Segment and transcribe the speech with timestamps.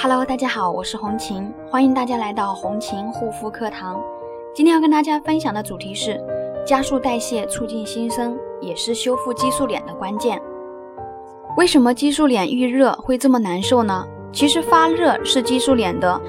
[0.00, 4.00] Hello，大家好，我是红琴，欢迎大家来到红琴护肤课堂。
[4.54, 6.24] 今天要跟大家分享的主题是
[6.64, 10.40] 加速代谢，促进新生，也是修复激素脸的关键。
[11.56, 14.06] 为什么激素脸遇热会这么难受呢？
[14.32, 16.20] 其实发热是激素脸的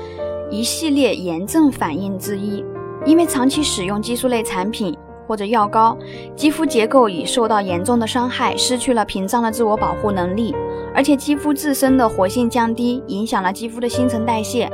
[0.49, 2.65] 一系列炎症反应之一，
[3.05, 4.97] 因为长期使用激素类产品。
[5.29, 5.95] 或者药膏，
[6.35, 10.55] 肌肤结构已受到严重的伤害，失去了屏障的自我保护能力，
[10.95, 14.67] 而且肌肤自身的活性降低，影响了肌肤的新陈代谢。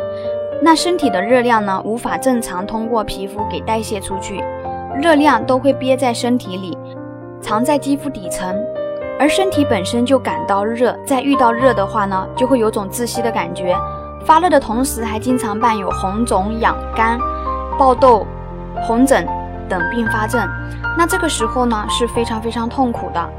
[0.62, 4.41] 那身体的热量呢，无法正常通过皮肤给代谢出去，
[5.02, 6.77] 热量都会憋在身体里，
[7.41, 8.55] 藏在肌肤底层。
[9.20, 13.76] 而身体本身就感到热，再遇到热的话呢，就会有种窒息的感觉。
[14.26, 17.20] 发热的同时，还经常伴有红肿、痒、干、
[17.77, 18.26] 爆痘、
[18.88, 19.27] 红疹。
[19.70, 20.48] 等并发症，
[20.98, 23.30] 那这个时候呢是非常非常痛苦的。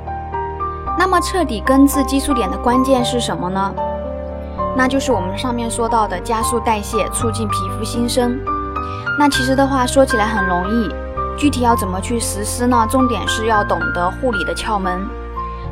[0.99, 3.75] 那么彻底根治激素脸的关键是什么呢？
[4.77, 8.38] 那就是我们上面说到的加速代谢，促进皮肤新生。
[9.18, 10.91] 那其实的话说起来很容易，
[11.38, 12.87] 具体要怎么去实施呢？
[12.90, 15.07] 重点是要懂得护理的窍门。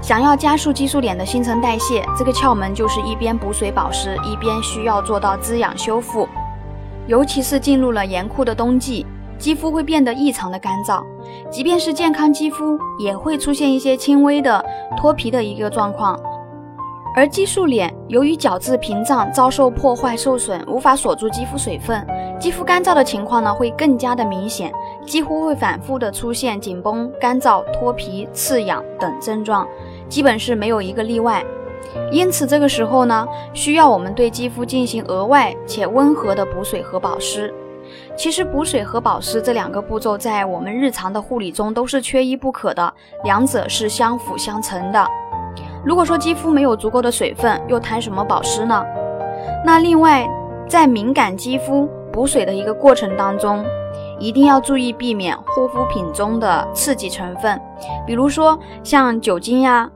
[0.01, 6.29] 想要加速激素脸的新陈代谢，这个窍门就是一边补水保湿，一边需要做到滋养修复。
[7.07, 9.07] 尤其是进入了严酷的冬季。
[9.45, 11.05] 肌肤会变得异常的干燥，
[11.51, 14.65] 即便是健康肌肤，也会出现一些轻微的
[14.97, 16.19] 脱皮的一个状况。
[17.15, 22.07] 而激素脸由于角质屏障遭受破坏受损，无法锁住肌肤水分，
[22.41, 24.73] 肌肤干燥的情况呢会更加的明显，
[25.05, 29.69] 几乎会反复的出现紧绷、干燥、脱皮、刺痒等症状，
[30.09, 31.45] 基本是没有一个例外。
[32.11, 37.53] 因此这个时候呢，需要我们对肌肤进行额外且温和的补水和保湿。
[38.17, 45.07] 其实补水和保湿这两个步骤在我们日常的护理中都是缺一不可的，两者是相辅相成的。
[45.85, 48.85] 如果说肌肤没有足够的水分，又谈什么保湿呢？
[49.65, 50.29] 那另外，
[50.69, 53.65] 在敏感肌肤补水的一个过程当中，
[54.19, 57.61] 一定要注意避免护肤品中的刺激成分，
[58.07, 59.91] 比如说像酒精呀、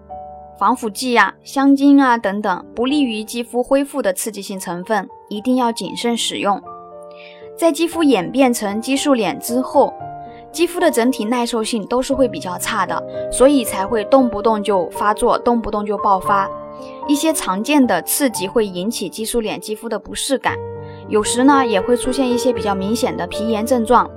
[0.59, 6.61] 防腐剂呀、香精啊等等，不利于肌肤恢复的刺激性成分，一定要谨慎使用。
[7.59, 9.93] 在肌肤演变成激素脸之后，
[10.53, 13.03] 肌肤的整体耐受性都是会比较差的，
[13.33, 16.49] 所以才会动不动就发作，动不动就爆发。
[17.09, 20.57] 一些常见的刺激会引起激素脸肌肤的不适感，
[21.09, 24.09] 有时呢也会出现一些比较明显的皮炎症状。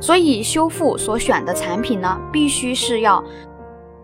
[0.00, 3.22] 所以修复所选的产品呢，必须是要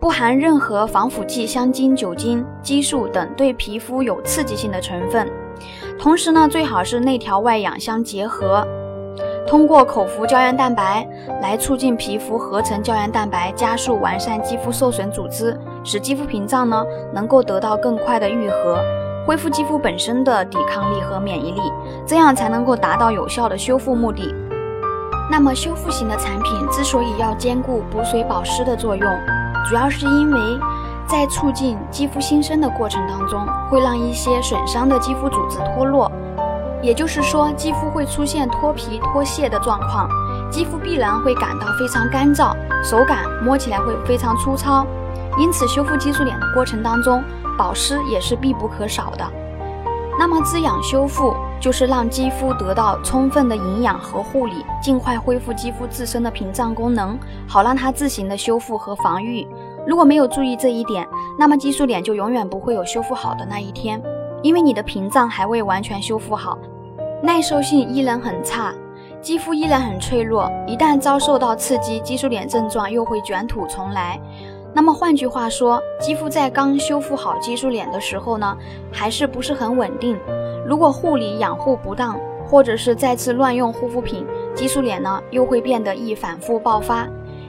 [0.01, 5.25] 不含任何防腐剂、香精、酒精、激素等对皮肤有刺激性的成分。
[5.97, 8.67] 同时呢，最好是内调外养相结合。
[9.47, 11.05] 通过口服胶原蛋白
[11.41, 18.79] 来促进皮肤合成胶原蛋白，加速完善肌肤受损组织，使肌肤屏障呢能够得到更快的愈合，
[19.25, 21.61] 恢复肌肤本身的抵抗力和免疫力，
[22.05, 24.33] 这样才能够达到有效的修复目的。
[25.29, 29.11] 那么修复型的产品之所以要兼顾补水保湿的作用，
[29.67, 30.39] 主要是因为
[31.07, 36.09] 在促进肌肤新生的过程当中，会让一些损伤的肌肤组织脱落。
[36.81, 40.09] 也就是说，肌肤会出现脱皮、脱屑的状况，
[40.49, 44.85] 肌肤必然会感到非常干燥，手感摸起来会非常粗糙。
[45.37, 47.23] 因此，修复激素脸的过程当中，
[47.57, 49.25] 保湿也是必不可少的。
[50.19, 59.47] 那么，滋养修复就是让肌肤得到充分的营养和护理，尽快恢复肌肤自身的屏障功能，好让它自行的修复和防御。
[59.87, 61.07] 如果没有注意这一点，
[61.39, 64.01] 那么激素脸就永远不会有修复好的那一天，
[64.41, 66.57] 因为你的屏障还未完全修复好。
[67.21, 68.73] 耐受性依然很差，
[69.21, 74.19] 肌肤依然很脆弱，一旦遭受到刺激，激素脸症状又会卷土重来。
[74.73, 78.57] 那么换句话说，肌肤在刚修复好激素脸的时候呢，
[78.91, 80.17] 还是不是很稳定。
[80.65, 84.25] 如果护理养护不当，或者是再次乱用护肤品，
[84.55, 87.07] 激素脸呢又会变得易反复爆发。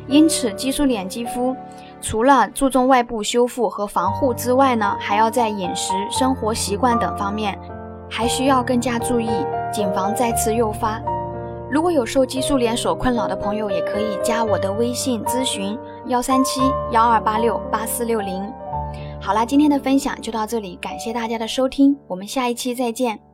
[0.08, 1.56] 因此，激素脸肌肤
[2.02, 7.58] 除了注重外部修复和防护之外呢，还要在饮食、生活习惯等方面，
[8.10, 9.30] 还需要更加注意。
[9.72, 11.00] 谨防再次诱发。
[11.70, 15.78] 如果有受激素脸所困扰的朋友，也可以加我的微信咨询：
[16.08, 16.60] 幺三七
[16.90, 18.52] 幺二八六八四六零。
[19.18, 23.31] 好啦，今天的分享就到这里，感谢大家的收听，我们下一期再见。